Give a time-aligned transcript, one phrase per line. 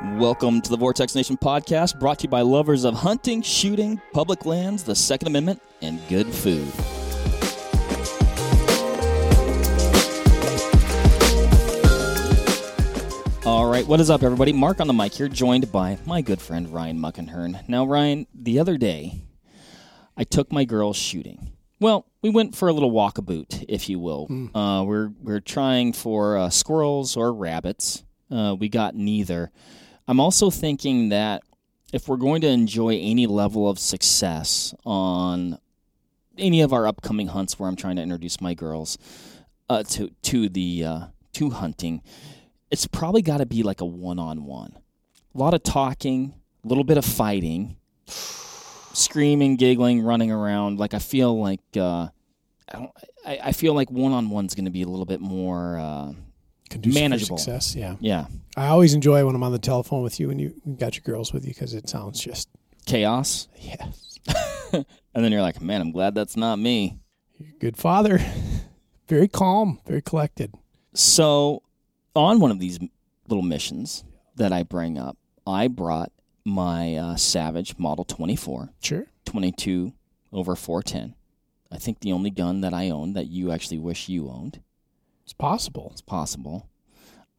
[0.00, 4.46] Welcome to the Vortex Nation podcast, brought to you by lovers of hunting, shooting, public
[4.46, 6.68] lands, the Second Amendment, and good food.
[13.44, 14.52] All right, what is up, everybody?
[14.52, 17.68] Mark on the mic here, joined by my good friend Ryan Muckenhirn.
[17.68, 19.22] Now, Ryan, the other day,
[20.16, 21.54] I took my girls shooting.
[21.80, 24.28] Well, we went for a little walkabout, if you will.
[24.54, 28.04] Uh, we're we're trying for uh, squirrels or rabbits.
[28.30, 29.50] Uh, we got neither.
[30.08, 31.42] I'm also thinking that
[31.92, 35.58] if we're going to enjoy any level of success on
[36.38, 38.96] any of our upcoming hunts, where I'm trying to introduce my girls
[39.68, 41.00] uh, to to the uh,
[41.34, 42.00] to hunting,
[42.70, 44.78] it's probably got to be like a one-on-one.
[45.34, 46.32] A lot of talking,
[46.64, 50.78] a little bit of fighting, screaming, giggling, running around.
[50.78, 52.08] Like I feel like uh,
[52.66, 52.90] I don't.
[53.26, 56.14] I, I feel like one-on-one's going to be a little bit more.
[56.82, 57.38] Conducive for Manageable.
[57.38, 57.74] success.
[57.74, 60.94] Yeah, yeah, I always enjoy when I'm on the telephone with you and you got
[60.96, 62.48] your girls with you because it sounds just
[62.86, 63.48] chaos.
[63.60, 64.18] yes,
[64.72, 66.98] And then you're like, man, I'm glad that's not me.
[67.38, 68.20] You're a good father,
[69.08, 70.52] very calm, very collected.
[70.94, 71.62] So,
[72.14, 72.78] on one of these
[73.28, 74.04] little missions
[74.36, 75.16] that I bring up,
[75.46, 76.12] I brought
[76.44, 79.92] my uh, Savage Model 24, Sure, 22
[80.32, 81.14] over 410.
[81.70, 84.60] I think the only gun that I own that you actually wish you owned.
[85.28, 85.90] It's possible.
[85.92, 86.70] It's possible.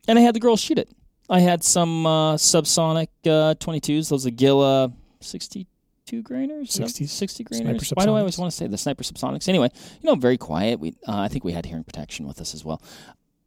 [0.07, 0.91] And I had the girls shoot it.
[1.27, 7.91] I had some uh, subsonic uh, 22s, those Aguila 62 grainers, 60 60 sniper grainers.
[7.95, 9.49] Why do I always want to say the sniper subsonics?
[9.49, 10.79] Anyway, you know, very quiet.
[10.79, 12.79] We, uh, I think we had hearing protection with us as well.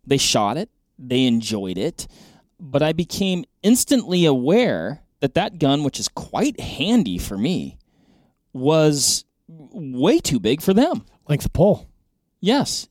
[0.04, 0.70] They shot it.
[0.98, 2.08] They enjoyed it,
[2.58, 7.78] but I became instantly aware that that gun, which is quite handy for me,
[8.52, 11.04] was way too big for them.
[11.28, 11.88] Length of pull,
[12.40, 12.88] Yes.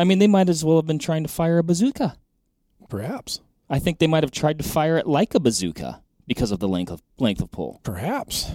[0.00, 2.16] I mean, they might as well have been trying to fire a bazooka.
[2.88, 6.58] perhaps, I think they might have tried to fire it like a bazooka because of
[6.58, 7.80] the length of length of pull.
[7.82, 8.50] perhaps.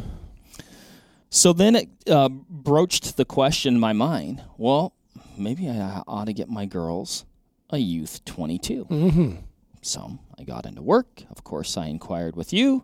[1.29, 4.41] So then it uh, broached the question in my mind.
[4.57, 4.94] Well,
[5.38, 7.25] maybe I ought to get my girls
[7.69, 8.85] a youth 22.
[8.85, 9.35] Mm-hmm.
[9.84, 11.23] So I got into work.
[11.29, 12.84] Of course, I inquired with you.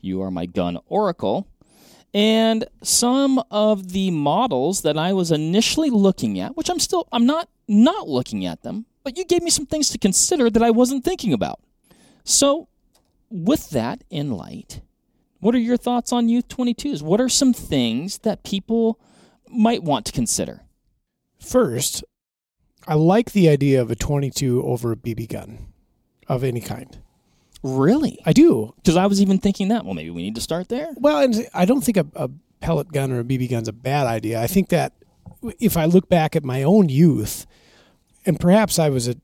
[0.00, 1.46] You are my gun oracle.
[2.14, 7.26] And some of the models that I was initially looking at, which I'm still I'm
[7.26, 10.70] not not looking at them, but you gave me some things to consider that I
[10.70, 11.60] wasn't thinking about.
[12.24, 12.68] So,
[13.30, 14.80] with that in light,
[15.40, 17.02] what are your thoughts on youth 22s?
[17.02, 18.98] What are some things that people
[19.48, 20.62] might want to consider?
[21.38, 22.04] First,
[22.86, 25.68] I like the idea of a 22 over a BB gun
[26.26, 26.98] of any kind.
[27.62, 28.18] Really?
[28.24, 28.74] I do.
[28.76, 29.84] Because I was even thinking that.
[29.84, 30.88] Well, maybe we need to start there.
[30.96, 32.30] Well, and I don't think a, a
[32.60, 34.40] pellet gun or a BB gun's a bad idea.
[34.40, 34.92] I think that
[35.58, 37.46] if I look back at my own youth,
[38.26, 39.16] and perhaps I was a,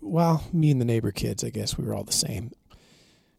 [0.00, 2.52] well, me and the neighbor kids, I guess we were all the same.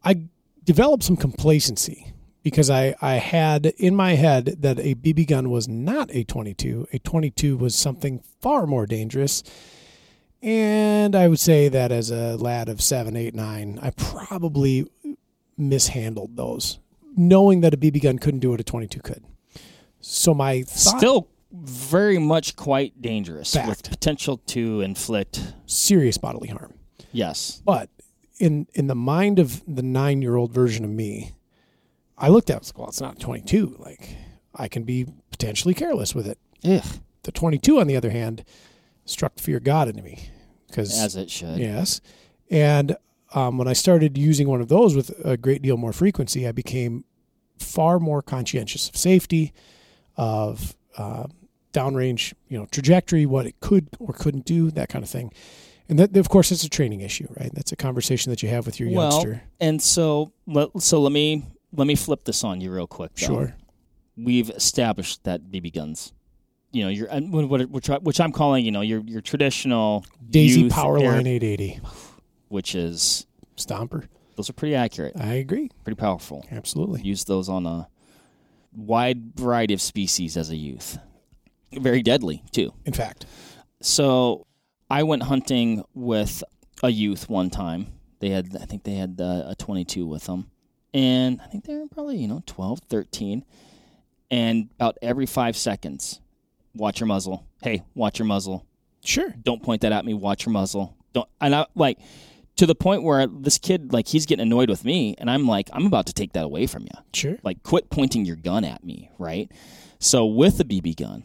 [0.04, 0.22] I
[0.64, 2.12] developed some complacency
[2.42, 6.88] because I, I had in my head that a BB gun was not a 22.
[6.92, 9.42] A 22 was something far more dangerous.
[10.42, 14.86] And I would say that as a lad of seven, eight, nine, I probably
[15.56, 16.78] mishandled those,
[17.16, 19.24] knowing that a BB gun couldn't do what a 22 could.
[20.00, 25.54] So my thought, Still very much quite dangerous with potential to inflict.
[25.66, 26.74] serious bodily harm.
[27.10, 27.60] Yes.
[27.64, 27.88] But
[28.38, 31.32] in in the mind of the nine year old version of me,
[32.16, 33.76] I looked at it, I was like, well, it's not a 22.
[33.78, 34.16] Like
[34.54, 36.38] I can be potentially careless with it.
[36.64, 36.84] Ugh,
[37.24, 38.44] The 22, on the other hand,
[39.08, 40.28] struck the fear of God into me
[40.68, 41.58] because as it should.
[41.58, 42.00] Yes.
[42.50, 42.96] And
[43.34, 46.52] um, when I started using one of those with a great deal more frequency, I
[46.52, 47.04] became
[47.58, 49.52] far more conscientious of safety,
[50.16, 51.26] of uh,
[51.72, 55.32] downrange, you know, trajectory, what it could or couldn't do, that kind of thing.
[55.90, 57.50] And that, of course, it's a training issue, right?
[57.54, 59.42] That's a conversation that you have with your Well, youngster.
[59.60, 63.14] and so let, so let me let me flip this on you real quick.
[63.16, 63.26] though.
[63.26, 63.56] Sure.
[64.16, 66.12] We've established that BB guns,
[66.72, 67.08] you know, your
[67.66, 71.80] which, I- which I'm calling, you know, your your traditional Daisy Powerline air- 880
[72.48, 73.26] which is
[73.56, 74.06] Stomper.
[74.36, 75.70] those are pretty accurate, I agree.
[75.84, 76.44] pretty powerful.
[76.50, 77.02] Absolutely.
[77.02, 77.88] Use those on a
[78.74, 80.98] wide variety of species as a youth.
[81.72, 82.72] Very deadly too.
[82.86, 83.26] In fact,
[83.82, 84.46] So
[84.90, 86.42] I went hunting with
[86.82, 87.88] a youth one time.
[88.20, 90.50] They had, I think they had uh, a 22 with them.
[90.94, 93.44] And I think they were probably, you know, 12, 13.
[94.30, 96.20] And about every five seconds,
[96.78, 97.44] watch your muzzle.
[97.62, 98.64] Hey, watch your muzzle.
[99.04, 99.34] sure.
[99.42, 100.14] Don't point that at me.
[100.14, 100.94] Watch your muzzle.
[101.12, 101.98] Don't, and I like
[102.56, 105.14] to the point where this kid, like, he's getting annoyed with me.
[105.18, 107.36] And I'm like, I'm about to take that away from you Sure.
[107.42, 109.50] like quit pointing your gun at me, right?
[109.98, 111.22] So with the BB gun,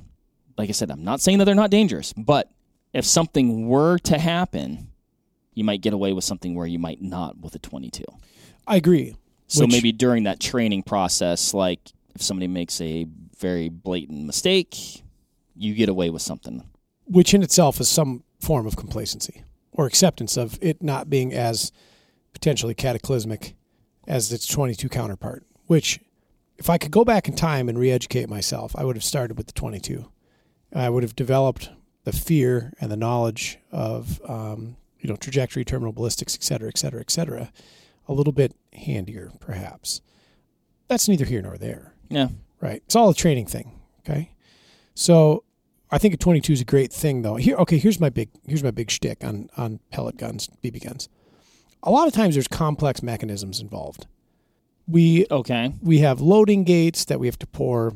[0.58, 2.50] like I said, I'm not saying that they're not dangerous, but
[2.94, 4.90] if something were to happen,
[5.56, 8.04] you might get away with something where you might not with a 22.
[8.68, 9.16] I agree.
[9.48, 11.80] So Which- maybe during that training process, like
[12.16, 13.06] if somebody makes a
[13.40, 15.02] very blatant mistake,
[15.56, 16.64] you get away with something.
[17.06, 21.72] which in itself is some form of complacency or acceptance of it not being as
[22.34, 23.56] potentially cataclysmic
[24.08, 25.46] as its 22 counterpart.
[25.68, 26.00] Which,
[26.58, 29.48] if I could go back in time and re-educate myself, I would have started with
[29.48, 30.10] the 22.
[30.74, 31.70] I would have developed
[32.04, 36.78] the fear and the knowledge of um, you know trajectory, terminal ballistics, et cetera, et
[36.78, 37.52] cetera, et cetera,
[38.08, 40.02] a little bit handier, perhaps.
[40.88, 42.30] That's neither here nor there Yeah.
[42.62, 42.82] right?
[42.86, 43.80] It's all a training thing.
[44.00, 44.33] Okay,
[44.96, 45.44] so
[45.92, 47.36] I think a 22 is a great thing, though.
[47.36, 51.10] Here, okay, here's my big here's my big shtick on on pellet guns, BB guns.
[51.84, 54.08] A lot of times there's complex mechanisms involved.
[54.88, 55.74] We Okay.
[55.82, 57.94] we have loading gates that we have to pour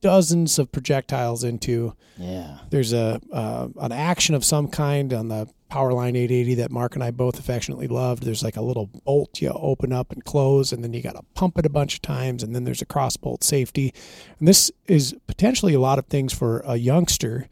[0.00, 1.94] dozens of projectiles into.
[2.18, 2.58] Yeah.
[2.70, 7.02] There's a uh, an action of some kind on the Powerline 880 that Mark and
[7.02, 8.24] I both affectionately loved.
[8.24, 11.22] There's like a little bolt you open up and close, and then you got to
[11.34, 13.94] pump it a bunch of times, and then there's a cross bolt safety.
[14.38, 17.48] And this is potentially a lot of things for a youngster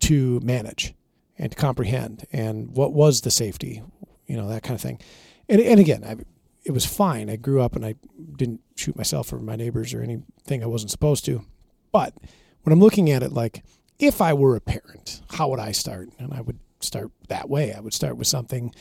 [0.00, 0.94] to manage
[1.38, 2.24] and to comprehend.
[2.32, 3.82] And what was the safety,
[4.28, 5.00] you know, that kind of thing.
[5.48, 6.18] And and again, I,
[6.62, 7.28] it was fine.
[7.28, 7.96] I grew up and I
[8.36, 11.44] didn't shoot myself or my neighbors or anything I wasn't supposed to.
[11.90, 12.14] But
[12.62, 13.64] when I'm looking at it, like
[13.98, 16.10] if I were a parent, how would I start?
[16.20, 17.72] And I would start that way.
[17.72, 18.74] I would start with something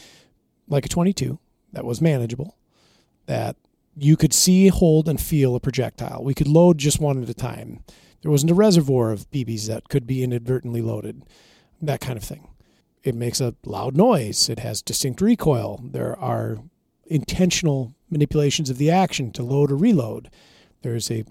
[0.68, 1.40] like a 22
[1.74, 2.58] that was manageable,
[3.26, 3.56] that
[3.96, 6.24] you could see, hold, and feel a projectile.
[6.24, 7.84] We could load just one at a time.
[8.22, 11.24] There wasn't a reservoir of BBs that could be inadvertently loaded,
[11.82, 12.48] that kind of thing.
[13.04, 14.50] It makes a loud noise.
[14.50, 15.80] It has distinct recoil.
[15.84, 16.60] There are
[17.06, 20.30] intentional manipulations of the action to load or reload.
[20.82, 21.24] There's a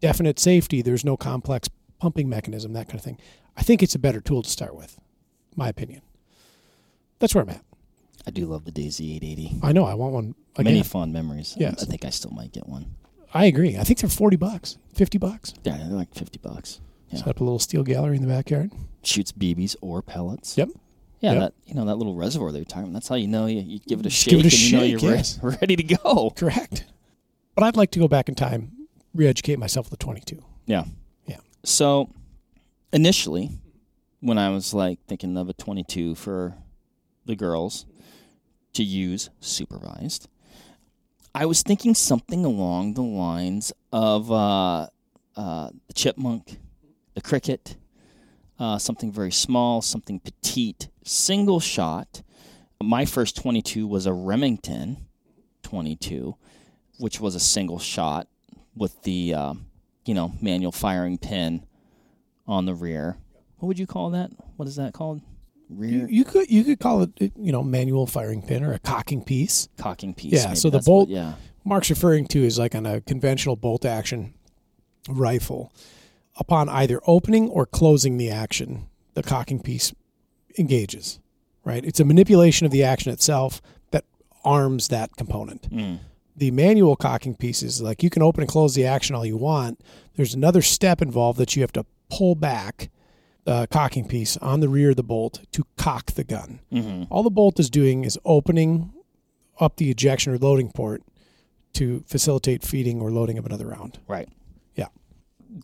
[0.00, 0.82] definite safety.
[0.82, 1.68] There's no complex
[1.98, 3.18] pumping mechanism, that kind of thing.
[3.56, 4.98] I think it's a better tool to start with,
[5.56, 6.02] my opinion.
[7.18, 7.62] That's where I'm at.
[8.26, 9.60] I do love the Daisy 880.
[9.62, 10.72] I know I want one again.
[10.72, 11.54] Many fond memories.
[11.58, 11.82] Yes.
[11.82, 12.94] I think I still might get one.
[13.32, 13.76] I agree.
[13.76, 15.54] I think they're 40 bucks, 50 bucks.
[15.64, 16.80] Yeah, they're like 50 bucks.
[17.10, 17.18] Yeah.
[17.18, 18.72] Set up a little steel gallery in the backyard.
[19.04, 20.56] Shoots BBs or pellets.
[20.58, 20.70] Yep.
[21.20, 21.40] Yeah, Yep.
[21.40, 22.84] that you know that little reservoir they were talking.
[22.84, 24.56] about, That's how you know you, you give it a Just shake give it a
[24.56, 25.12] and you know you're
[25.50, 26.30] re- ready to go.
[26.30, 26.84] Correct.
[27.54, 28.72] But I'd like to go back in time,
[29.14, 30.42] re-educate myself with the 22.
[30.66, 30.84] Yeah.
[31.26, 31.38] Yeah.
[31.64, 32.10] So,
[32.92, 33.50] initially,
[34.20, 36.54] when I was like thinking of a 22 for
[37.26, 37.86] the girls
[38.74, 40.28] to use supervised,
[41.34, 44.86] I was thinking something along the lines of uh,
[45.36, 46.58] uh, the chipmunk,
[47.14, 47.76] the cricket,
[48.58, 52.22] uh, something very small, something petite, single shot.
[52.82, 55.06] My first 22 was a Remington
[55.62, 56.36] 22,
[56.98, 58.28] which was a single shot
[58.74, 59.54] with the uh,
[60.06, 61.66] you know manual firing pin
[62.46, 63.16] on the rear.
[63.58, 64.30] What would you call that?
[64.56, 65.20] What is that called?
[65.68, 68.78] You, Rear you could you could call it you know manual firing pin or a
[68.78, 69.68] cocking piece.
[69.76, 70.32] cocking piece.
[70.32, 71.34] Yeah, so the that's what- bolt- yeah,
[71.64, 74.34] Mark's referring to is like on a conventional bolt action
[75.08, 75.72] rifle.
[76.38, 79.94] Upon either opening or closing the action, the cocking piece
[80.58, 81.18] engages.
[81.64, 81.84] Right?
[81.84, 83.60] It's a manipulation of the action itself
[83.90, 84.04] that
[84.44, 85.68] arms that component.
[85.70, 85.98] Mm.
[86.36, 89.80] The manual cocking pieces, like you can open and close the action all you want.
[90.14, 92.90] There's another step involved that you have to pull back
[93.46, 96.60] the cocking piece on the rear of the bolt to cock the gun.
[96.70, 98.92] hmm All the bolt is doing is opening
[99.58, 101.02] up the ejection or loading port
[101.74, 103.98] to facilitate feeding or loading of another round.
[104.08, 104.28] Right.
[104.74, 104.88] Yeah.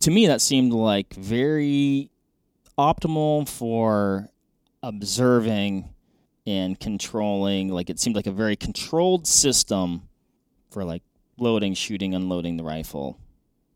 [0.00, 2.10] To me, that seemed like very
[2.78, 4.28] optimal for
[4.82, 5.92] observing
[6.46, 7.68] and controlling.
[7.68, 10.02] Like it seemed like a very controlled system
[10.70, 11.02] for like
[11.36, 13.18] loading, shooting, unloading the rifle.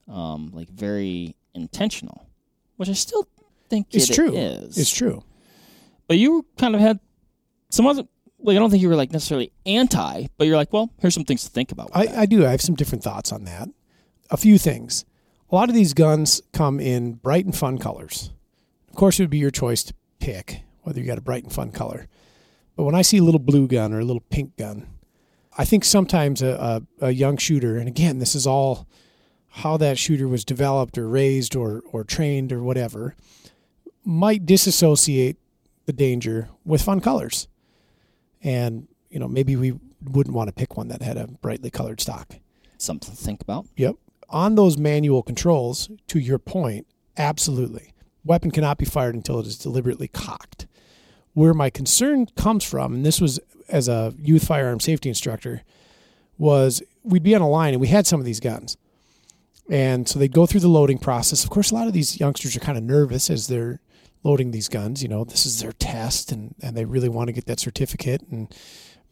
[0.09, 2.29] Um, like very intentional,
[2.77, 3.27] which I still
[3.69, 4.35] think It's it true.
[4.35, 4.77] is.
[4.79, 5.23] It's true.
[6.09, 7.01] But you kind of had
[7.71, 8.05] some other.
[8.39, 11.25] Like I don't think you were like necessarily anti, but you're like, well, here's some
[11.25, 11.91] things to think about.
[11.95, 12.23] I.
[12.23, 12.47] I do.
[12.47, 13.69] I have some different thoughts on that.
[14.31, 15.05] A few things.
[15.51, 18.31] A lot of these guns come in bright and fun colors.
[18.91, 21.53] Of course, it would be your choice to pick whether you got a bright and
[21.53, 22.09] fun color.
[22.77, 24.87] But when I see a little blue gun or a little pink gun,
[25.57, 28.87] I think sometimes a, a, a young shooter, and again, this is all
[29.49, 33.17] how that shooter was developed or raised or, or trained or whatever,
[34.07, 35.37] might disassociate
[35.87, 37.49] the danger with fun colors.
[38.41, 42.01] And, you know, maybe we wouldn't want to pick one that had a brightly colored
[42.01, 42.37] stock.
[42.79, 43.67] Something to think about.
[43.77, 43.97] Yep.
[44.29, 46.87] On those manual controls, to your point,
[47.17, 47.93] absolutely.
[48.25, 50.67] Weapon cannot be fired until it is deliberately cocked.
[51.35, 55.63] Where my concern comes from, and this was as a youth firearm safety instructor,
[56.39, 58.77] was we'd be on a line and we had some of these guns.
[59.69, 61.43] And so they'd go through the loading process.
[61.43, 63.81] Of course, a lot of these youngsters are kind of nervous as they're
[64.27, 65.03] loading these guns.
[65.03, 68.23] You know, this is their test and, and they really want to get that certificate
[68.31, 68.53] and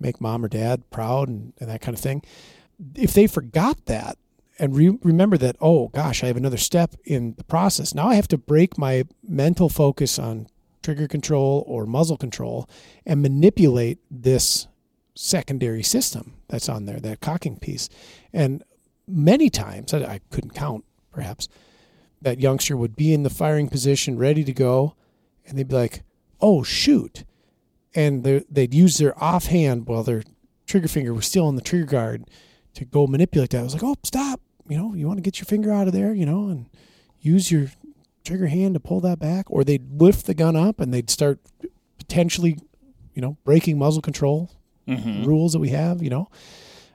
[0.00, 2.23] make mom or dad proud and, and that kind of thing.
[2.97, 4.18] if they forgot that
[4.59, 7.94] and re- remember that, oh gosh, I have another step in the process.
[7.94, 10.49] Now I have to break my mental focus on
[10.83, 12.68] trigger control or muzzle control
[13.06, 14.66] and manipulate this
[15.14, 17.88] secondary system that's on there, that cocking piece.
[18.33, 18.62] And
[19.06, 21.49] many times, I, I couldn't count perhaps,
[22.21, 24.94] that youngster would be in the firing position ready to go
[25.46, 26.02] and they'd be like,
[26.40, 27.24] oh, shoot.
[27.94, 30.22] And they'd use their offhand while their
[30.66, 32.24] trigger finger was still on the trigger guard
[32.74, 33.60] to go manipulate that.
[33.60, 34.40] I was like, oh, stop.
[34.68, 36.68] You know, you want to get your finger out of there, you know, and
[37.20, 37.68] use your
[38.24, 39.46] trigger hand to pull that back.
[39.48, 41.38] Or they'd lift the gun up and they'd start
[41.98, 42.58] potentially,
[43.14, 44.50] you know, breaking muzzle control
[44.88, 45.24] mm-hmm.
[45.24, 46.30] rules that we have, you know,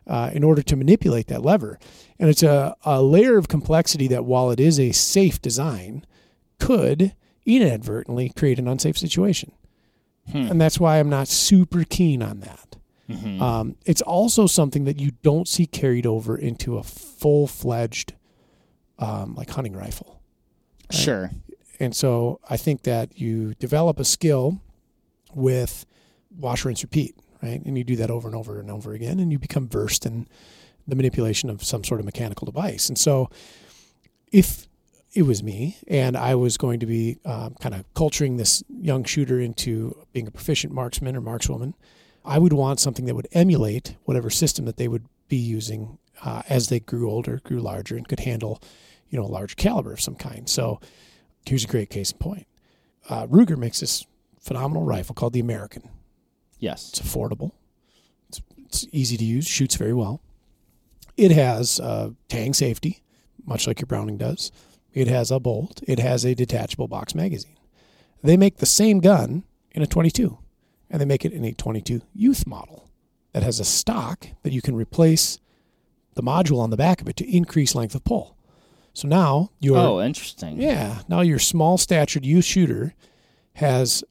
[0.05, 1.79] uh, in order to manipulate that lever.
[2.17, 6.05] And it's a, a layer of complexity that, while it is a safe design,
[6.59, 7.15] could
[7.46, 9.51] inadvertently create an unsafe situation.
[10.31, 10.38] Hmm.
[10.38, 12.75] And that's why I'm not super keen on that.
[13.10, 13.41] Mm-hmm.
[13.41, 18.13] Um, it's also something that you don't see carried over into a full fledged,
[19.00, 20.22] um, like hunting rifle.
[20.91, 21.00] Right?
[21.00, 21.31] Sure.
[21.79, 24.62] And so I think that you develop a skill
[25.34, 25.86] with
[26.38, 27.63] wash, rinse, repeat, right?
[27.65, 30.27] And you do that over and over and over again, and you become versed in
[30.88, 32.89] the manipulation of some sort of mechanical device.
[32.89, 33.29] And so
[34.31, 34.67] if
[35.13, 39.03] it was me, and I was going to be um, kind of culturing this young
[39.03, 41.73] shooter into being a proficient marksman or markswoman,
[42.23, 46.43] I would want something that would emulate whatever system that they would be using uh,
[46.47, 48.61] as they grew older, grew larger, and could handle,
[49.09, 50.47] you know, a large caliber of some kind.
[50.47, 50.79] So
[51.45, 52.45] here's a great case in point.
[53.07, 54.05] Uh, Ruger makes this
[54.39, 55.89] phenomenal rifle called the American.
[56.59, 57.53] Yes, it's affordable.
[58.27, 59.47] It's, it's easy to use.
[59.47, 60.21] Shoots very well.
[61.17, 63.01] It has uh, tang safety,
[63.45, 64.51] much like your Browning does.
[64.93, 65.81] It has a bolt.
[65.88, 67.58] It has a detachable box magazine.
[68.24, 70.38] They make the same gun in a 22,
[70.89, 72.89] and they make it in a 22 youth model
[73.34, 75.39] that has a stock that you can replace
[76.15, 78.36] the module on the back of it to increase length of pull.
[78.93, 80.60] So now your oh, interesting.
[80.60, 82.96] Yeah, now your small statured youth shooter
[83.53, 84.03] has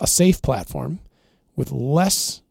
[0.00, 1.00] a safe platform
[1.54, 2.42] with less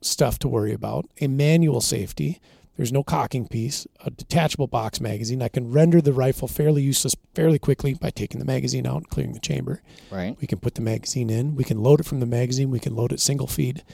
[0.00, 2.40] stuff to worry about, a manual safety
[2.82, 5.40] there's no cocking piece, a detachable box magazine.
[5.40, 9.08] I can render the rifle fairly useless fairly quickly by taking the magazine out and
[9.08, 9.80] clearing the chamber.
[10.10, 10.36] Right.
[10.40, 11.54] We can put the magazine in.
[11.54, 12.72] We can load it from the magazine.
[12.72, 13.84] We can load it single feed.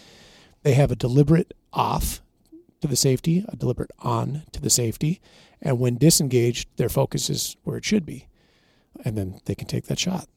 [0.62, 2.23] They have a deliberate off
[2.80, 5.21] to the safety, a deliberate on to the safety.
[5.61, 8.26] And when disengaged, their focus is where it should be.
[9.04, 10.28] And then they can take that shot.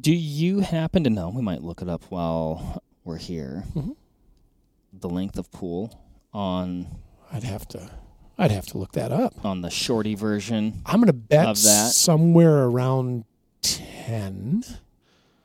[0.00, 1.28] Do you happen to know?
[1.28, 3.64] We might look it up while we're here.
[3.74, 3.92] Mm-hmm.
[4.94, 5.98] The length of pull
[6.32, 6.86] on
[7.32, 7.90] I'd have to.
[8.38, 9.44] I'd have to look that up.
[9.44, 10.82] on the shorty version.
[10.86, 11.92] I'm going to bet Of that.
[11.92, 13.24] somewhere around
[13.62, 14.64] 10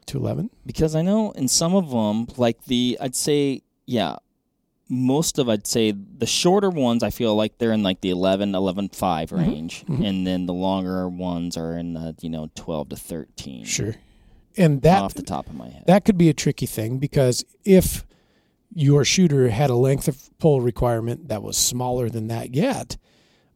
[0.08, 0.50] to 11.
[0.66, 4.16] because I know in some of them, like the, I'd say, yeah,
[4.90, 8.56] most of, I'd say the shorter ones, I feel like they're in like the 11,
[8.56, 9.38] 11, 5 Mm-hmm.
[9.50, 9.84] range.
[9.88, 13.66] And then the longer ones are in the, you know, 12 to 13.
[13.66, 13.96] Sure.
[14.56, 15.84] And that Off the top of my head.
[15.88, 18.07] that could be a tricky thing because if
[18.74, 22.98] your shooter had a length of pull requirement that was smaller than that yet,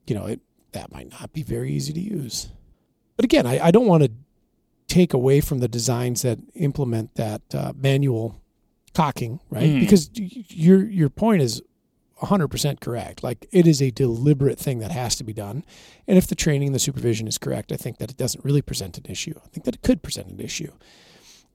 [0.08, 0.42] you know, it
[0.72, 2.50] that might not be very easy to use.
[3.18, 4.12] But again, I, I don't want to
[4.88, 8.42] take away from the designs that implement that uh, manual
[8.94, 9.70] cocking, right?
[9.70, 9.80] Mm.
[9.82, 11.62] Because your your point is
[12.22, 13.24] 100% correct.
[13.24, 15.64] Like it is a deliberate thing that has to be done.
[16.08, 18.62] And if the training and the supervision is correct, I think that it doesn't really
[18.62, 19.34] present an issue.
[19.44, 20.72] I think that it could present an issue.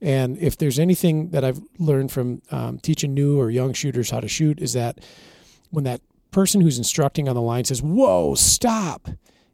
[0.00, 4.20] And if there's anything that I've learned from um, teaching new or young shooters how
[4.20, 5.00] to shoot, is that
[5.70, 6.00] when that
[6.30, 9.08] person who's instructing on the line says, Whoa, stop.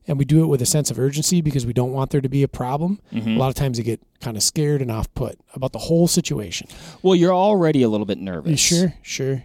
[0.08, 2.28] And we do it with a sense of urgency because we don't want there to
[2.28, 3.00] be a problem.
[3.12, 3.36] Mm-hmm.
[3.36, 6.08] A lot of times they get kind of scared and off put about the whole
[6.08, 6.66] situation.
[7.02, 8.58] Well, you're already a little bit nervous.
[8.58, 9.44] Sure, sure.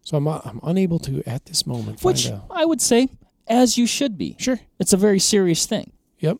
[0.00, 3.10] So I'm, uh, I'm unable to, at this moment, which I would say,
[3.46, 4.36] as you should be.
[4.38, 4.58] Sure.
[4.78, 5.92] It's a very serious thing.
[6.20, 6.38] Yep.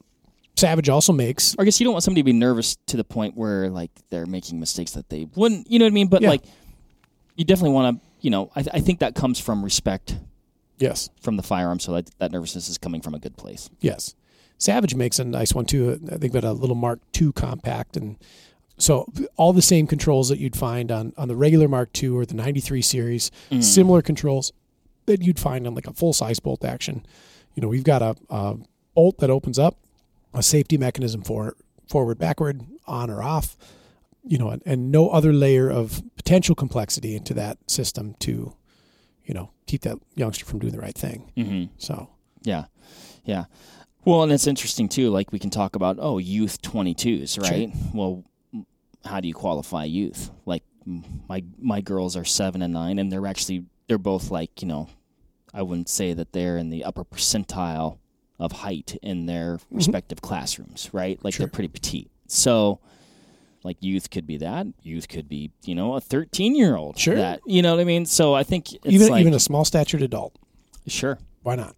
[0.57, 1.55] Savage also makes.
[1.55, 3.91] Or I guess you don't want somebody to be nervous to the point where like
[4.09, 5.71] they're making mistakes that they wouldn't.
[5.71, 6.09] You know what I mean?
[6.09, 6.31] But yeah.
[6.31, 6.45] like,
[7.37, 8.07] you definitely want to.
[8.23, 10.17] You know, I, th- I think that comes from respect.
[10.79, 11.11] Yes.
[11.21, 13.71] From the firearm, so that that nervousness is coming from a good place.
[13.81, 14.15] Yes.
[14.59, 16.01] Savage makes a nice one too.
[16.11, 18.17] I think about a little Mark II compact, and
[18.79, 22.25] so all the same controls that you'd find on on the regular Mark II or
[22.25, 23.63] the '93 series, mm.
[23.63, 24.53] similar controls
[25.05, 27.05] that you'd find on like a full size bolt action.
[27.55, 28.57] You know, we've got a, a
[28.95, 29.79] bolt that opens up
[30.37, 31.57] a safety mechanism for
[31.89, 33.57] forward, backward, on or off,
[34.25, 38.55] you know, and, and no other layer of potential complexity into that system to,
[39.25, 41.33] you know, keep that youngster from doing the right thing.
[41.37, 41.73] Mm-hmm.
[41.79, 42.11] So,
[42.43, 42.67] yeah,
[43.25, 43.45] yeah.
[44.05, 45.11] Well, and it's interesting too.
[45.11, 47.71] Like we can talk about oh, youth twenty twos, right?
[47.73, 47.91] Sure.
[47.93, 48.25] Well,
[49.05, 50.31] how do you qualify youth?
[50.45, 54.69] Like my my girls are seven and nine, and they're actually they're both like you
[54.69, 54.89] know
[55.53, 57.99] I wouldn't say that they're in the upper percentile
[58.39, 61.23] of height in their respective classrooms, right?
[61.25, 61.47] Like Sure.
[61.47, 62.11] they're pretty petite.
[62.27, 62.81] So,
[63.65, 64.67] like youth could be that.
[64.83, 66.99] Youth could be, you know, a 13 year old.
[66.99, 67.17] Sure.
[67.17, 68.07] That, you know what I mean?
[68.07, 70.35] So I think it's even like, even a small statured adult.
[70.87, 71.19] sure.
[71.43, 71.75] Why not?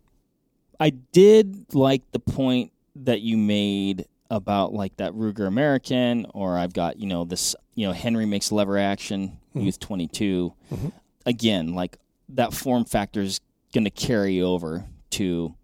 [0.81, 6.73] I did like the point that you made about like that Ruger American, or I've
[6.73, 9.65] got you know this you know Henry makes lever action Mhm.
[9.65, 10.53] Youth 22.
[10.73, 10.93] Mhm.
[11.27, 11.97] Again, like
[12.31, 13.41] that form factor is
[13.73, 15.55] going to carry over to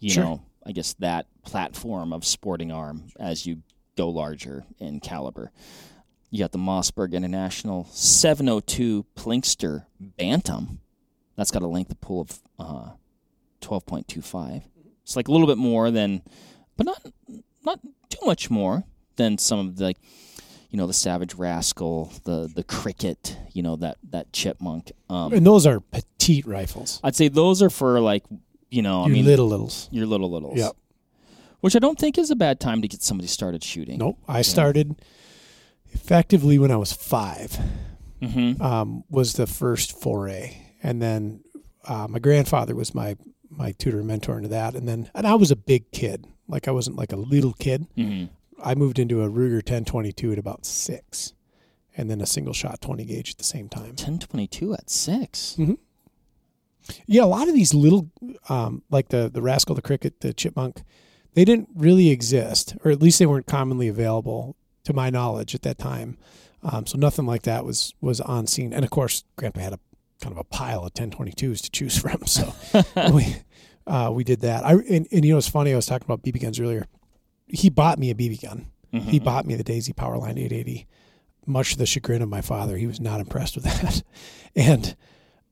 [0.00, 0.24] you Sure.
[0.24, 3.62] know I guess that platform of sporting arm as you
[3.96, 5.52] go larger in caliber.
[6.30, 10.80] You got the Mossberg International 702 Plinkster Bantam.
[11.36, 12.90] That's got a length of pull of uh,
[13.62, 14.62] 12.25.
[15.02, 16.22] It's like a little bit more than,
[16.76, 17.02] but not
[17.64, 18.84] not too much more
[19.16, 19.98] than some of the, like,
[20.70, 24.92] you know, the Savage Rascal, the the Cricket, you know, that that chipmunk.
[25.08, 27.00] Um, And those are petite rifles.
[27.02, 28.24] I'd say those are for like,
[28.70, 29.88] you know, I Your mean, little littles.
[29.90, 30.58] your little littles.
[30.58, 30.76] Yep.
[31.60, 33.98] Which I don't think is a bad time to get somebody started shooting.
[33.98, 34.16] Nope.
[34.26, 34.96] I started
[35.90, 37.58] effectively when I was five.
[38.22, 38.62] Mm-hmm.
[38.62, 41.40] Um, was the first foray, and then
[41.86, 43.16] uh, my grandfather was my
[43.48, 46.26] my tutor and mentor into that, and then and I was a big kid.
[46.46, 47.86] Like I wasn't like a little kid.
[47.96, 48.26] Mm-hmm.
[48.62, 51.32] I moved into a Ruger 1022 at about six,
[51.96, 53.90] and then a single shot 20 gauge at the same time.
[53.96, 55.56] 1022 at six.
[57.06, 58.10] Yeah, a lot of these little,
[58.48, 60.82] um, like the the rascal, the cricket, the chipmunk,
[61.34, 65.62] they didn't really exist, or at least they weren't commonly available to my knowledge at
[65.62, 66.16] that time.
[66.62, 68.72] Um, so nothing like that was was on scene.
[68.72, 69.80] And of course, Grandpa had a
[70.20, 72.52] kind of a pile of 1022s to choose from, so
[73.14, 73.36] we
[73.86, 74.64] uh, we did that.
[74.64, 75.72] I and, and you know it's funny.
[75.72, 76.86] I was talking about BB guns earlier.
[77.46, 78.66] He bought me a BB gun.
[78.92, 79.02] Mhm.
[79.02, 80.86] He bought me the Daisy Powerline 880,
[81.46, 82.76] much to the chagrin of my father.
[82.76, 84.02] He was not impressed with that.
[84.56, 84.96] and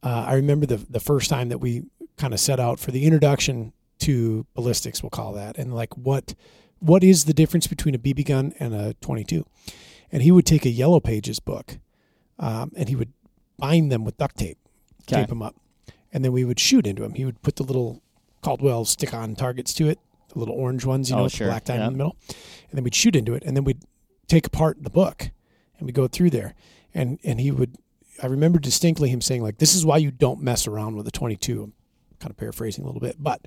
[0.02, 1.84] uh, I remember the the first time that we
[2.16, 6.34] kind of set out for the introduction to ballistics, we'll call that, and like what
[6.80, 9.44] what is the difference between a BB gun and a 22?
[10.12, 11.78] And he would take a Yellow Pages book,
[12.38, 13.12] um, and he would
[13.58, 14.58] bind them with duct tape,
[15.02, 15.16] Okay.
[15.22, 15.56] tape them up,
[16.12, 17.14] and then we would shoot into them.
[17.14, 18.00] He would put the little
[18.42, 19.98] Caldwell stick-on targets to it,
[20.32, 21.48] the little orange ones, you Oh, know, with sure.
[21.48, 21.86] black diamond Yeah.
[21.88, 22.16] in the middle,
[22.70, 23.82] and then we'd shoot into it, and then we'd
[24.28, 25.30] take apart the book,
[25.78, 26.54] and we'd go through there,
[26.94, 27.76] and and he would.
[28.22, 31.10] I remember distinctly him saying like, "This is why you don't mess around with a
[31.12, 31.72] 22." I'm
[32.20, 33.40] kind of paraphrasing a little bit, but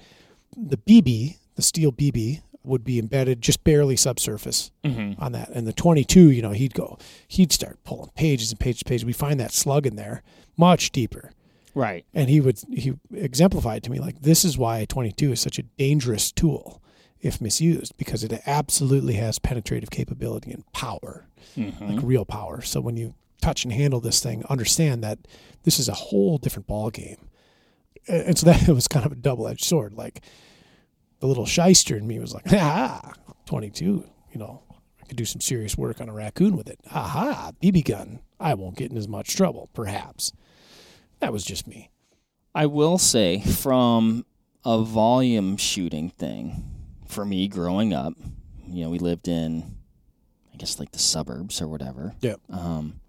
[0.55, 5.21] the BB, the steel BB, would be embedded just barely subsurface Mm-hmm.
[5.21, 5.49] on that.
[5.49, 9.05] And the 22, you know, he'd go, he'd start pulling pages and pages and pages.
[9.05, 10.21] We find that slug in there
[10.57, 11.31] much deeper.
[11.73, 12.05] Right.
[12.13, 15.57] And he would, he exemplified to me like, this is why a 22 is such
[15.57, 16.81] a dangerous tool
[17.21, 21.25] if misused because it absolutely has penetrative capability and power,
[21.57, 21.87] Mm-hmm.
[21.95, 22.61] like real power.
[22.61, 25.19] So when you touch and handle this thing, understand that
[25.63, 27.29] this is a whole different ball game.
[28.07, 29.93] And so that was kind of a double edged sword.
[29.93, 30.21] Like
[31.19, 33.13] the little shyster in me was like, ah,
[33.45, 34.63] 22, you know,
[35.01, 36.79] I could do some serious work on a raccoon with it.
[36.91, 38.21] Aha, BB gun.
[38.39, 40.33] I won't get in as much trouble, perhaps.
[41.19, 41.91] That was just me.
[42.55, 44.25] I will say, from
[44.65, 46.65] a volume shooting thing,
[47.07, 48.13] for me growing up,
[48.67, 49.77] you know, we lived in,
[50.53, 52.15] I guess, like the suburbs or whatever.
[52.21, 52.35] Yeah.
[52.49, 53.00] Um,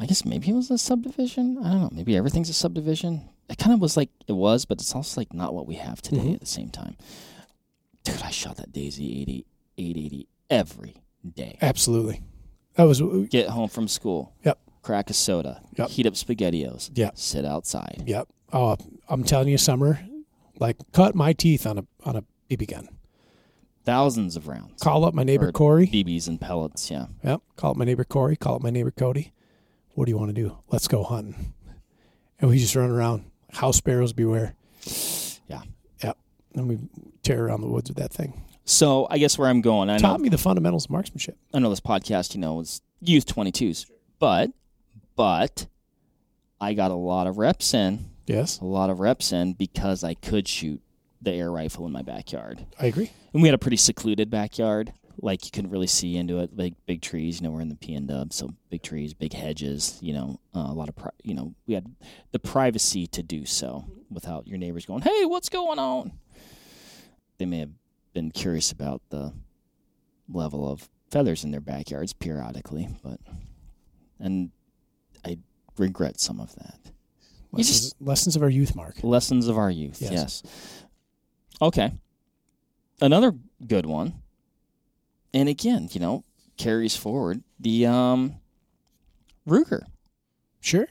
[0.00, 1.58] I guess maybe it was a subdivision.
[1.62, 1.90] I don't know.
[1.92, 3.28] Maybe everything's a subdivision.
[3.50, 6.00] It kind of was like it was, but it's also like not what we have
[6.00, 6.34] today Mhm.
[6.34, 6.96] at the same time.
[8.04, 9.44] Dude, I shot that Daisy 80,
[9.76, 10.94] 880 every
[11.34, 11.58] day.
[11.60, 12.22] Absolutely.
[12.76, 14.32] That was, Get home from school.
[14.44, 14.58] Yep.
[14.82, 15.60] Crack a soda.
[15.76, 15.90] Yep.
[15.90, 16.90] Heat up SpaghettiOs.
[16.94, 17.18] Yep.
[17.18, 18.02] Sit outside.
[18.06, 18.26] yep.
[18.52, 18.76] Oh,
[19.08, 20.00] I'm telling you, Summer,
[20.58, 22.88] like cut my teeth on a on a BB gun.
[23.84, 24.80] Thousands of rounds.
[24.82, 25.86] Call up my neighbor Or Corey.
[25.86, 27.06] BBs and pellets, yeah.
[27.24, 27.42] Yep.
[27.56, 28.36] Call up my neighbor Corey.
[28.36, 29.32] Call up my neighbor Cody.
[30.00, 30.56] What do you want to do?
[30.70, 31.52] Let's go hunting.
[32.38, 33.30] And we just run around.
[33.52, 34.54] House sparrows beware.
[35.46, 35.60] Yeah.
[36.02, 36.16] Yep.
[36.54, 36.78] And we
[37.22, 38.42] tear around the woods with that thing.
[38.64, 41.36] So I guess where I'm going, I know, Taught me the fundamentals of marksmanship.
[41.52, 44.52] I know this podcast, you know, is youth 22s, but,
[45.16, 45.66] but
[46.62, 50.14] I got a lot of reps in, Yes, a lot of reps in because I
[50.14, 50.80] could shoot
[51.20, 52.64] the air rifle in my backyard.
[52.78, 53.10] I agree.
[53.34, 54.94] And we had a pretty secluded backyard.
[55.22, 56.56] Like you couldn't really see into it.
[56.56, 59.32] Like big trees, you know, we're in the P and Dub, so big trees, big
[59.32, 59.98] hedges.
[60.00, 61.86] You know, uh, a lot of, pri- you know, we had
[62.32, 66.12] the privacy to do so without your neighbors going, "Hey, what's going on?"
[67.38, 67.70] They may have
[68.12, 69.32] been curious about the
[70.28, 73.20] level of feathers in their backyards periodically, but
[74.18, 74.50] and
[75.24, 75.38] I
[75.76, 76.78] regret some of that.
[77.52, 79.02] Lessons, just- lessons of our youth, Mark.
[79.02, 80.00] Lessons of our youth.
[80.00, 80.12] Yes.
[80.12, 80.42] Yes.
[81.60, 81.92] Okay.
[83.00, 83.32] Another
[83.66, 84.14] good one.
[85.32, 86.24] And again, you know,
[86.56, 88.34] carries forward the um
[89.48, 89.82] Ruger
[90.60, 90.86] Sure.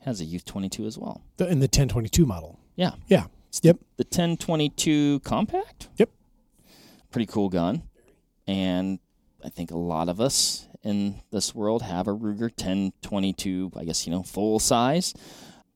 [0.00, 1.22] has a Youth 22 as well.
[1.36, 2.58] The, in the 1022 model.
[2.76, 2.92] Yeah.
[3.08, 3.26] Yeah.
[3.62, 3.78] Yep.
[3.98, 5.88] The 1022 compact.
[5.98, 6.10] Yep.
[7.10, 7.82] Pretty cool gun.
[8.46, 8.98] And
[9.44, 14.06] I think a lot of us in this world have a Ruger 1022, I guess,
[14.06, 15.14] you know, full size.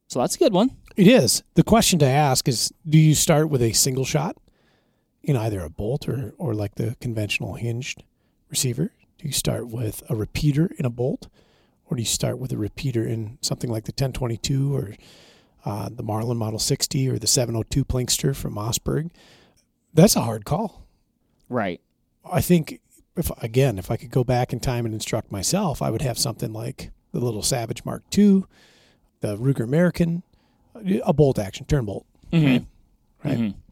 [0.08, 0.70] So that's a good one.
[0.96, 1.42] It is.
[1.54, 4.36] The question to ask is do you start with a single shot
[5.22, 8.04] in either a bolt or, or like the conventional hinged
[8.50, 8.92] receiver?
[9.18, 11.28] Do you start with a repeater in a bolt?
[11.86, 14.94] Or do you start with a repeater in something like the 1022 or
[15.64, 19.10] uh, the Marlin Model 60 or the 702 Plinkster from Mossberg?
[19.94, 20.86] That's a hard call.
[21.48, 21.80] Right.
[22.30, 22.80] I think,
[23.16, 26.18] if again, if I could go back in time and instruct myself, I would have
[26.18, 28.44] something like the little Savage Mark II,
[29.20, 30.22] the Ruger American,
[31.02, 32.04] a bolt action, turn bolt.
[32.32, 32.64] Mm-hmm.
[33.26, 33.38] Right.
[33.38, 33.54] Mhm.
[33.66, 33.67] The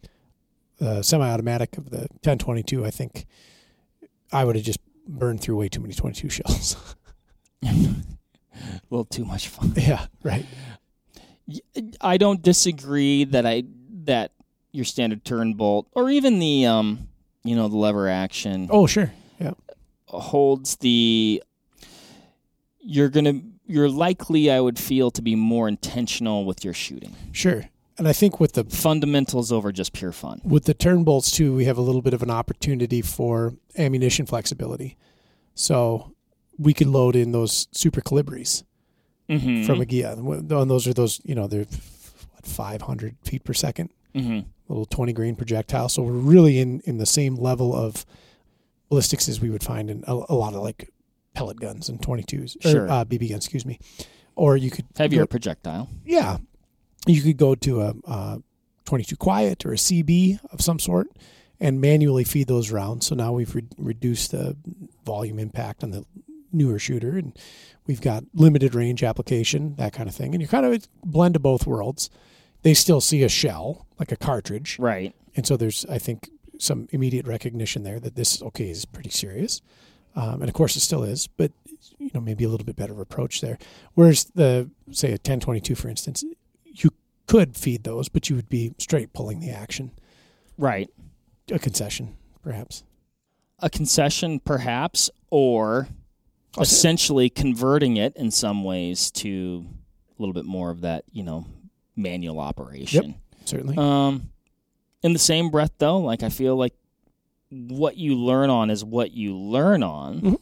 [1.02, 3.26] semi automatic of the 1022, I think
[4.32, 6.94] I would have just burned through way too many 22 shells.
[7.64, 9.72] A little too much fun.
[9.76, 10.46] yeah, right.
[12.00, 13.64] I don't disagree that I
[14.04, 14.32] that
[14.72, 17.08] your standard turn bolt or even the um
[17.44, 19.12] you know the lever action Oh, sure.
[19.40, 19.52] Yeah.
[20.06, 21.42] holds the
[22.80, 27.14] you're gonna you're likely I would feel to be more intentional with your shooting.
[27.32, 27.64] Sure.
[27.98, 30.40] And I think with the Fundamentals over just pure fun.
[30.44, 34.26] with the turn bolts too, we have a little bit of an opportunity for ammunition
[34.26, 34.96] flexibility.
[35.54, 36.12] So
[36.58, 38.62] we could load in those Super Colibris
[39.28, 39.64] Mm-hmm.
[39.64, 40.12] from Aguila.
[40.12, 44.46] And those are those, you know, they're what, 500 feet per second, mm-hmm.
[44.68, 45.88] little 20 grain projectile.
[45.88, 48.06] So we're really in, in the same level of
[48.88, 50.90] ballistics as we would find in a, a lot of like
[51.34, 52.88] pellet guns and 22s, or Sure.
[52.88, 53.80] uh, BB guns, excuse me.
[54.36, 55.88] Or you could heavier go- projectile.
[56.04, 56.36] yeah,
[57.06, 58.42] you could go to a, a
[58.84, 61.08] 22 quiet or a CB of some sort
[61.60, 63.06] and manually feed those rounds.
[63.06, 64.56] So now we've re- reduced the
[65.04, 66.04] volume impact on the
[66.52, 67.36] newer shooter and
[67.86, 70.34] we've got limited range application, that kind of thing.
[70.34, 72.10] And you kind of blend of both worlds.
[72.62, 74.78] They still see a shell, like a cartridge.
[74.78, 75.14] Right.
[75.36, 79.60] And so there's, I think, some immediate recognition there that this, okay, is pretty serious.
[80.14, 81.52] Um, and of course it still is, but
[81.98, 83.58] you know, maybe a little bit better approach there.
[83.94, 86.24] Whereas the, say, a 1022, for instance,
[87.26, 89.90] could feed those, but you would be straight pulling the action.
[90.58, 90.88] Right.
[91.50, 92.82] A concession, perhaps.
[93.60, 95.88] A concession perhaps or
[96.56, 99.66] I'll essentially converting it in some ways to
[100.18, 101.46] a little bit more of that, you know,
[101.96, 103.16] manual operation.
[103.44, 103.76] Certainly.
[103.78, 104.30] Um,
[105.02, 106.74] in the same breath, though, like I feel like
[107.50, 110.38] what you learn on is what you learn on, Mhm.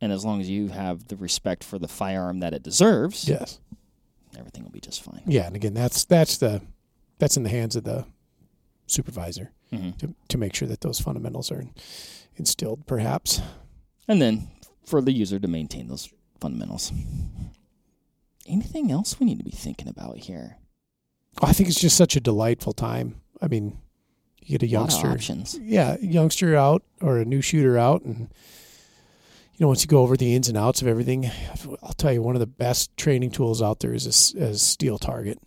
[0.00, 3.58] and as long as you have the respect for the firearm that it deserves, yes.
[4.38, 5.22] Everything will be just fine.
[5.26, 6.62] Yeah, and again, that's that's the
[7.18, 8.04] that's in the hands of the
[8.86, 11.64] supervisor hmm to to make sure that those fundamentals are
[12.36, 13.40] instilled, perhaps.
[14.06, 14.48] And then
[14.86, 16.08] for the user to maintain those
[16.40, 16.92] fundamentals.
[18.46, 20.56] Anything else we need to be thinking about here?
[21.42, 23.20] I think it's just such a delightful time.
[23.42, 23.76] I mean,
[24.40, 25.58] you get a A lot of youngster, options.
[25.60, 28.28] yeah, a youngster out or a new shooter out, and
[29.58, 31.28] you know once you go over the ins and outs of everything,
[31.82, 35.40] I'll tell you one of the best training tools out there is a steel target,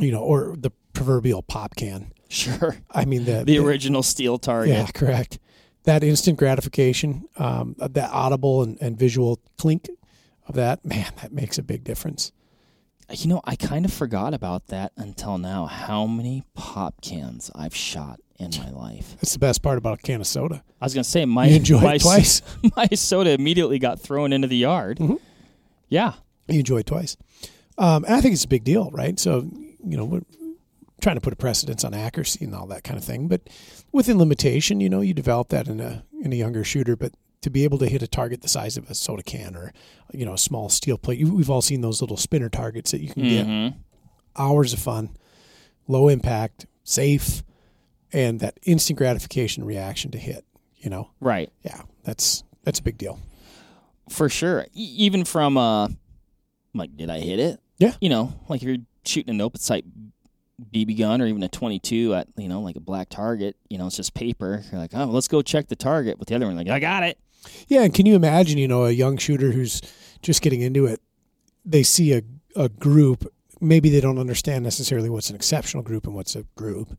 [0.00, 2.12] you know, or the proverbial pop can.
[2.28, 2.76] Sure.
[2.90, 4.74] I mean the The original steel target.
[4.74, 5.38] Yeah, correct.
[5.84, 9.88] That instant gratification, um, that audible and, and visual clink
[10.48, 12.32] of that, man, that makes a big difference.
[13.10, 15.66] You know, I kind of forgot about that until now.
[15.66, 19.16] How many pop cans I've shot in my life.
[19.16, 20.62] That's the best part about a can of soda.
[20.80, 22.40] I was gonna say my you enjoy my, it twice.
[22.76, 24.98] my soda immediately got thrown into the yard.
[24.98, 25.18] Mhm.
[25.88, 26.14] Yeah.
[26.48, 27.16] you enjoy it twice.
[27.76, 29.18] Um, and I think it's a big deal, right?
[29.18, 29.48] So,
[29.84, 30.22] you know, we're
[31.00, 33.48] trying to put a precedence on accuracy and all that kind of thing, but
[33.92, 37.50] within limitation, you know, you develop that in a in a younger shooter, but to
[37.50, 39.72] be able to hit a target the size of a soda can or
[40.12, 43.08] you know a small steel plate, we've all seen those little spinner targets that you
[43.10, 43.46] can get.
[43.46, 43.74] Mhm.
[44.36, 45.10] Hours of fun,
[45.86, 47.42] low impact, safe,
[48.12, 50.44] and that instant gratification reaction to hit.
[50.78, 51.50] You know, Right.
[51.64, 53.18] yeah, that's that's a big deal.
[54.08, 54.66] For sure.
[54.74, 55.88] E- even from uh
[56.74, 57.60] like did I hit it?
[57.78, 57.94] Yeah.
[58.00, 59.84] You know, like if you're shooting an open sight
[60.72, 63.86] BB gun or even a 22 at, you know, like a black target, you know,
[63.86, 64.64] it's just paper.
[64.72, 67.04] You're like, "Oh, let's go check the target." With the other one like, "I got
[67.04, 67.16] it."
[67.68, 69.80] Yeah, and can you imagine, you know, a young shooter who's
[70.22, 71.00] just getting into it,
[71.64, 72.22] they see a,
[72.56, 76.96] a group, maybe they don't understand necessarily what's an exceptional group and what's a group.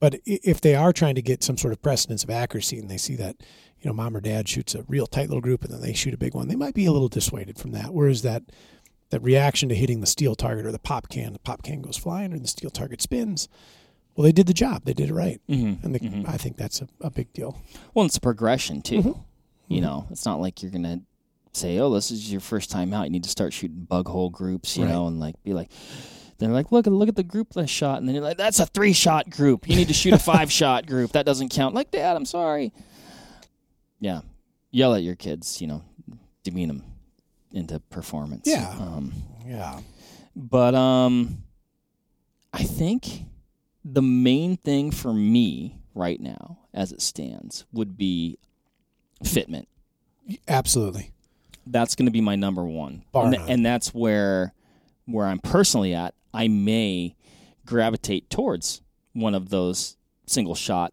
[0.00, 2.98] But if they are trying to get some sort of precedence of accuracy and they
[2.98, 3.36] see that,
[3.80, 6.14] you know, mom or dad shoots a real tight little group and then they shoot
[6.14, 7.92] a big one, they might be a little dissuaded from that.
[7.94, 8.42] Whereas that
[9.10, 11.96] that reaction to hitting the steel target or the pop can, the pop can goes
[11.96, 13.48] flying or the steel target spins.
[14.14, 14.84] Well, they did the job.
[14.84, 15.40] They did it right.
[15.48, 15.82] Mhm.
[15.82, 16.28] And the, Mhm.
[16.28, 17.56] I think that's a, a big deal.
[17.94, 19.02] Well, it's a progression too.
[19.02, 19.24] Mhm.
[19.68, 21.00] You know, it's not like you're gonna
[21.52, 23.04] say, "Oh, this is your first time out.
[23.04, 24.92] You need to start shooting bug hole groups," you Right.
[24.92, 25.70] know, and like be like,
[26.38, 28.66] They're like, look, look at the group that shot, and then you're like, that's a
[28.66, 29.68] three shot group.
[29.68, 31.10] You need to shoot a five shot group.
[31.12, 31.74] That doesn't count.
[31.74, 32.72] Like, Dad, I'm sorry.
[34.00, 34.20] Yeah,
[34.70, 35.60] yell at your kids.
[35.60, 35.82] You know,
[36.44, 36.84] demean them
[37.52, 38.46] into performance.
[38.46, 38.70] Yeah.
[38.78, 39.12] Um,
[39.44, 39.80] Yeah.
[40.36, 41.42] but um,
[42.52, 43.24] I think
[43.84, 48.38] the main thing for me right now, as it stands, would be
[49.24, 49.66] fitment.
[50.46, 51.12] Absolutely.
[51.66, 54.52] That's going to be my number one, Bar and, and that's where
[55.06, 56.14] where I'm personally at.
[56.32, 57.14] I may
[57.66, 58.80] gravitate towards
[59.12, 60.92] one of those single shot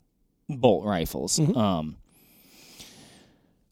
[0.49, 1.39] bolt rifles.
[1.39, 1.55] Mhm.
[1.55, 1.97] Um,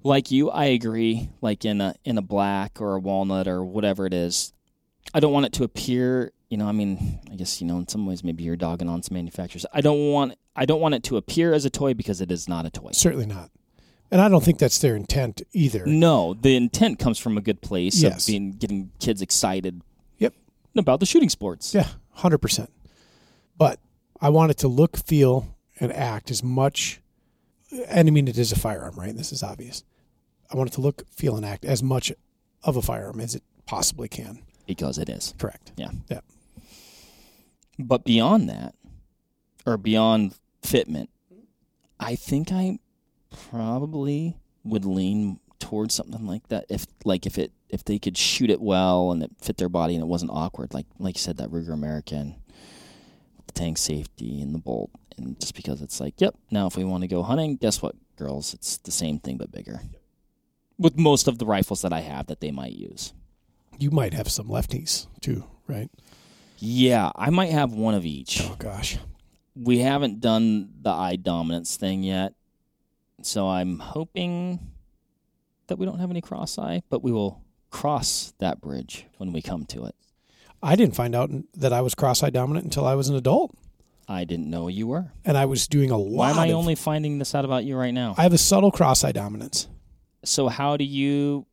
[0.03, 1.29] like you, I agree.
[1.41, 4.53] Like in a in a black or a walnut or whatever it is,
[5.13, 6.31] I don't want it to appear.
[6.49, 9.01] You know, I mean, I guess you know in some ways maybe you're dogging on
[9.03, 9.65] some manufacturers.
[9.73, 12.47] I don't want I don't want it to appear as a toy because it is
[12.47, 12.91] not a toy.
[12.91, 13.49] Certainly not.
[14.13, 15.87] And I don't think that's their intent either.
[15.87, 18.27] No, the intent comes from a good place Yes.
[18.27, 19.81] of being getting kids excited.
[20.19, 20.35] Yep.
[20.77, 21.73] About the shooting sports.
[21.73, 22.69] Yeah, hundred percent.
[23.57, 23.79] But
[24.21, 27.01] I want it to look, feel, and act as much.
[27.87, 29.17] And I mean, it is a firearm, right?
[29.17, 29.83] This is obvious.
[30.51, 32.11] I want it to look, feel, and act as much
[32.63, 34.43] of a firearm as it possibly can.
[34.67, 35.33] Because it is.
[35.39, 35.71] Correct.
[35.75, 35.89] Yeah.
[36.07, 36.19] Yeah.
[37.79, 38.75] But beyond that,
[39.65, 41.07] or beyond fitment,
[41.99, 42.77] I think I
[43.49, 46.65] probably would lean towards something like that.
[46.69, 49.95] If like if it if they could shoot it well and it fit their body
[49.95, 52.35] and it wasn't awkward, like like you said, that Ruger American,
[53.47, 56.35] the tang safety and the bolt, and just because it's like, yep.
[56.51, 58.53] Now if we want to go hunting, guess what, girls?
[58.53, 59.81] It's the same thing but bigger.
[60.77, 63.13] With most of the rifles that I have that they might use.
[63.79, 65.89] You might have some lefties too, right?
[66.59, 68.41] Yeah, I might have one of each.
[68.41, 68.97] Oh gosh.
[69.55, 72.33] we haven't done the eye dominance thing yet.
[73.25, 74.59] So I'm hoping
[75.67, 79.41] that we don't have any cross eye, but we will cross that bridge when we
[79.41, 79.95] come to it.
[80.61, 83.53] I didn't find out that I was cross-eye dominant until I was an adult,
[84.07, 85.11] I didn't know you were.
[85.25, 86.17] and I was doing a lot.
[86.17, 88.15] Why am I of- only finding this out about you right now?
[88.17, 89.67] I have a subtle cross-eye dominance.
[90.23, 91.45] so how do you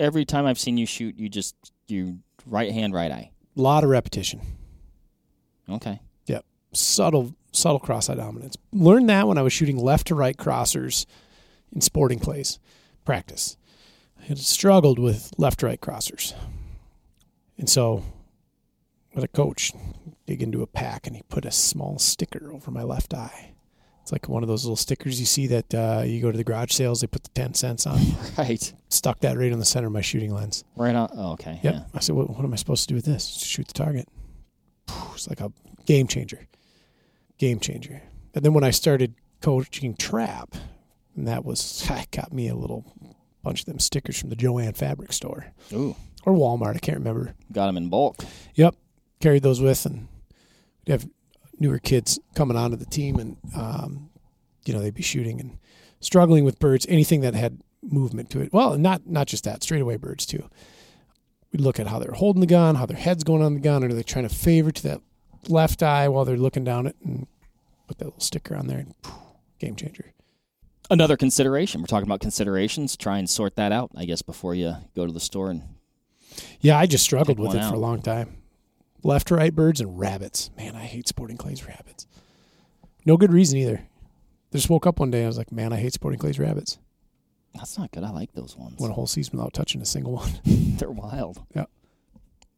[0.00, 1.54] every time I've seen you shoot, you just
[1.88, 3.30] you right hand, right eye.
[3.56, 4.40] A lot of repetition.
[5.68, 6.00] Okay.
[6.26, 6.44] Yep.
[6.72, 8.56] Subtle subtle cross eye dominance.
[8.72, 11.06] Learned that when I was shooting left to right crossers
[11.72, 12.58] in sporting clays
[13.04, 13.56] practice.
[14.20, 16.34] I had struggled with left to right crossers.
[17.58, 18.02] And so
[19.14, 19.72] with a coach
[20.26, 23.52] dig into a pack and he put a small sticker over my left eye.
[24.02, 26.44] It's like one of those little stickers you see that uh, you go to the
[26.44, 27.98] garage sales, they put the 10 cents on.
[28.38, 28.72] Right.
[28.88, 30.62] Stuck that right in the center of my shooting lens.
[30.76, 31.08] Right on.
[31.16, 31.58] Oh, okay.
[31.62, 31.74] Yep.
[31.74, 31.80] Yeah.
[31.94, 33.26] I said, what, what am I supposed to do with this?
[33.26, 34.06] Shoot the target.
[35.14, 35.50] It's like a
[35.86, 36.46] game changer.
[37.38, 38.02] Game changer.
[38.34, 40.54] And then when I started coaching trap,
[41.14, 42.94] and that was, I got me a little
[43.42, 45.94] bunch of them stickers from the Jo-Ann fabric store Ooh.
[46.24, 46.76] or Walmart.
[46.76, 47.34] I can't remember.
[47.52, 48.16] Got them in bulk.
[48.54, 48.74] Yep.
[49.20, 50.08] Carried those with, and
[50.86, 51.08] we'd have
[51.58, 54.10] newer kids coming onto the team, and, um,
[54.66, 55.58] you know, they'd be shooting and
[56.00, 58.52] struggling with birds, anything that had movement to it.
[58.52, 60.48] Well, not not just that, straightaway birds too.
[61.52, 63.82] We'd look at how they're holding the gun, how their head's going on the gun,
[63.84, 65.00] or are they trying to favor to that
[65.48, 67.26] left eye while they're looking down it, and
[67.86, 68.78] put that little sticker on there.
[68.78, 68.94] And,
[69.58, 70.12] game changer.
[70.90, 71.80] Another consideration.
[71.80, 72.96] We're talking about considerations.
[72.96, 75.62] Try and sort that out, I guess, before you go to the store and
[76.60, 78.36] Yeah, I just struggled with it for a long time.
[79.02, 80.50] Left to right birds and rabbits.
[80.56, 82.06] Man, I hate sporting clays rabbits.
[83.04, 83.82] No good reason either.
[84.52, 85.18] I Just woke up one day.
[85.18, 86.78] and I was like, man, I hate sporting clays rabbits.
[87.54, 88.04] that's not good.
[88.04, 88.78] I like those ones.
[88.78, 90.30] Went a whole season without touching a single one.
[90.44, 91.42] They're wild.
[91.54, 91.66] Yeah.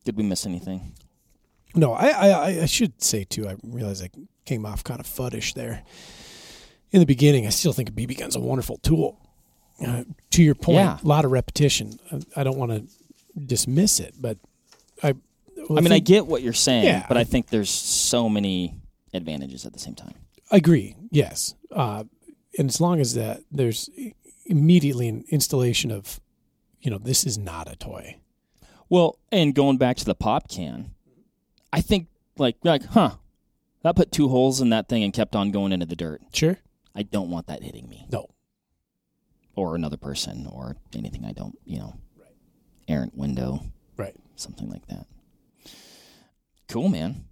[0.04, 0.94] Did we miss anything?
[1.78, 3.48] No, I, I, I- I should say too.
[3.48, 4.10] I realize I
[4.44, 5.82] came off kind of fuddish there.
[6.90, 9.20] In the beginning, I still think a BB gun's a wonderful tool.
[9.86, 10.98] Uh, to your point, Yeah.
[11.02, 11.98] a lot of repetition.
[12.10, 12.86] I, I don't want to
[13.38, 14.38] dismiss it, but
[15.02, 15.14] I.
[15.70, 17.04] I mean, I get what you're saying, Yeah.
[17.08, 18.74] but I think there's so many
[19.12, 20.14] advantages at the same time.
[20.50, 20.96] I agree.
[21.10, 22.04] Yes, uh,
[22.58, 23.90] and as long as that there's
[24.46, 26.20] immediately an installation of,
[26.80, 28.16] you know, this is not a toy.
[28.88, 30.92] Well, and going back to the pop can,
[31.72, 33.16] I think like like, huh,
[33.82, 36.20] that put two holes in that thing and kept on going into the dirt.
[36.32, 36.58] Sure.
[36.94, 38.06] I don't want that hitting me.
[38.10, 38.26] No.
[39.54, 42.34] Or another person or anything I don't, you know, Right.
[42.88, 43.60] errant window.
[43.96, 44.16] Right.
[44.36, 45.06] Something like that.
[46.68, 47.24] Cool, man.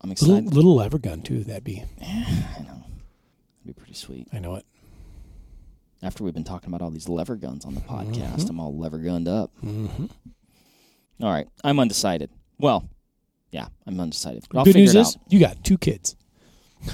[0.00, 0.52] I'm excited.
[0.52, 1.44] little lever gun too.
[1.44, 1.82] That'd be.
[2.02, 2.84] I know.
[2.84, 4.28] That'd be pretty sweet.
[4.32, 4.66] I know it.
[6.02, 8.50] After we've been talking about all these lever guns on the podcast, Mhm.
[8.50, 9.50] I'm all lever gunned up.
[9.62, 10.06] Mm-hmm.
[11.22, 11.48] All right.
[11.62, 12.28] I'm undecided.
[12.58, 12.86] Well,
[13.54, 14.44] yeah, I'm undecided.
[14.50, 16.16] But I'll Good figure news it is you got two kids.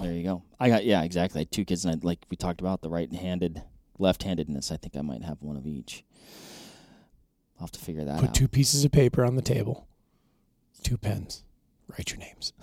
[0.00, 0.42] There you go.
[0.58, 1.40] I got yeah, exactly.
[1.40, 3.62] I had two kids and I like we talked about the right handed
[3.98, 4.72] left handedness.
[4.72, 6.04] I think I might have one of each.
[7.56, 8.20] I'll have to figure that out.
[8.20, 8.34] Put out.
[8.34, 9.86] two pieces of paper on the table.
[10.82, 11.44] Two pens.
[11.86, 12.54] Write your names.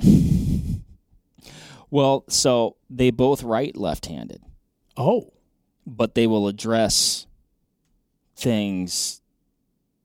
[1.90, 4.42] Well, so they both write left-handed,
[4.96, 5.32] Oh,
[5.86, 7.26] but they will address
[8.36, 9.22] things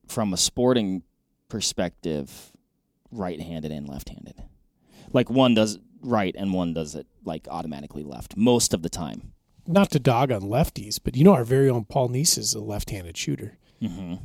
[0.07, 1.03] from a sporting
[1.49, 2.52] perspective
[3.13, 4.43] right-handed and left-handed.
[5.11, 9.33] Like one does right and one does it like automatically left most of the time.
[9.65, 12.59] not to dog on lefties, but you know our very own Paul Neese is a
[12.59, 14.15] left-handed shooter, hmm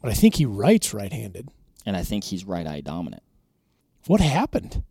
[0.00, 1.48] but I think he writes right-handed.
[1.84, 3.22] And I think he's right-eye dominant.
[4.06, 4.84] What happened?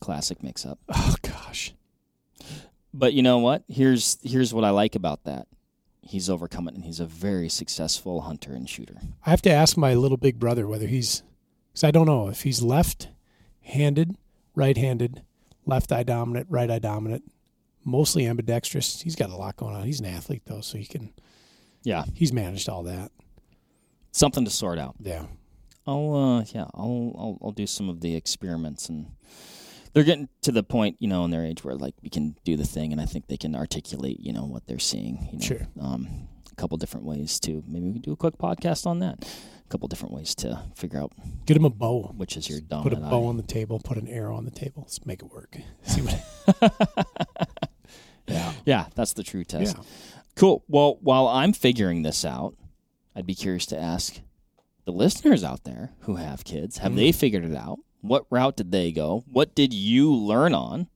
[0.00, 0.80] Classic mix-up.
[0.88, 1.74] Oh gosh.
[2.92, 3.62] But you know what?
[3.68, 5.46] Here's here's what I like about that.
[6.02, 8.96] He's overcome it, and he's a very successful hunter and shooter.
[9.24, 11.22] I have to ask my little big brother whether he's,
[11.70, 14.16] because I don't know if he's left-handed,
[14.54, 15.22] right-handed,
[15.66, 17.24] left eye dominant, right eye dominant,
[17.84, 19.00] mostly ambidextrous.
[19.02, 19.84] He's got a lot going on.
[19.84, 21.12] He's an athlete though, so he can.
[21.82, 23.10] Yeah, He's managed all that.
[24.12, 24.96] something to sort out.
[25.00, 25.26] Yeah.
[25.86, 29.06] I'll uh, yeah, I'll, I'll I'll do some of the experiments, and
[29.94, 32.54] they're getting to the point, you know, in their age where like we can do
[32.56, 35.26] the thing, and I think they can articulate, you know, what they're seeing.
[35.32, 35.66] You know, Sure.
[35.80, 39.26] Um, a couple different ways to maybe we can do a quick podcast on that.
[39.70, 41.12] Couple different ways to figure out
[41.46, 42.12] Get him a bow.
[42.16, 42.82] which is your dumb.
[42.82, 43.28] Put a bow eye.
[43.28, 43.78] on the table.
[43.78, 44.82] Put an arrow on the table.
[44.82, 45.56] Let's make it work.
[45.84, 47.48] See what?
[48.26, 48.52] yeah.
[48.64, 49.76] Yeah, that's the true test.
[49.76, 49.82] Yeah.
[50.36, 50.64] Cool.
[50.68, 52.54] Well, while I'm figuring this out,
[53.14, 54.20] I'd be curious to ask
[54.86, 56.96] the listeners out there who have kids, have Mhm.
[56.96, 57.78] they figured it out?
[58.00, 59.24] What route did they go?
[59.30, 60.88] What did you learn on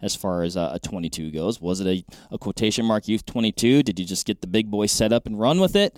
[0.00, 1.60] as far as uh, a 22 goes?
[1.60, 2.04] Was it a,
[2.34, 3.82] a quotation mark youth 22?
[3.82, 5.96] Did you just get the big boy set up and run with it?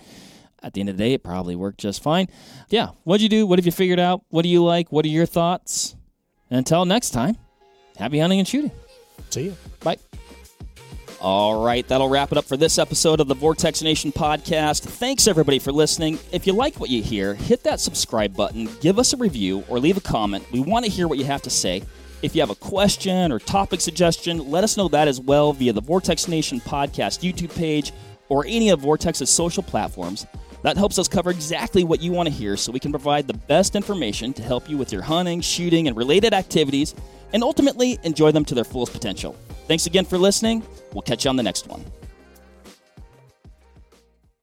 [0.62, 2.28] At the end of the day, it probably worked just fine.
[2.68, 2.90] Yeah.
[3.04, 3.46] What'd you do?
[3.46, 4.22] What have you figured out?
[4.28, 4.92] What do you like?
[4.92, 5.96] What are your thoughts?
[6.50, 7.36] And until next time,
[7.96, 8.70] happy hunting and shooting.
[9.30, 9.56] See you.
[9.82, 9.98] Bye.
[11.20, 14.80] All right, that'll wrap it up for this episode of the Vortex Nation podcast.
[14.84, 16.18] Thanks everybody for listening.
[16.32, 19.78] If you like what you hear, hit that subscribe button, give us a review, or
[19.78, 20.50] leave a comment.
[20.50, 21.82] We want to hear what you have to say.
[22.22, 25.74] If you have a question or topic suggestion, let us know that as well via
[25.74, 27.92] the Vortex Nation podcast YouTube page
[28.30, 30.26] or any of Vortex's social platforms.
[30.62, 33.34] That helps us cover exactly what you want to hear so we can provide the
[33.34, 36.94] best information to help you with your hunting, shooting, and related activities
[37.32, 39.36] and ultimately enjoy them to their fullest potential.
[39.66, 40.62] Thanks again for listening.
[40.92, 41.84] We'll catch you on the next one.